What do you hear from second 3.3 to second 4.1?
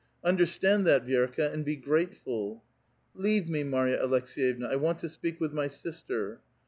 me, Marya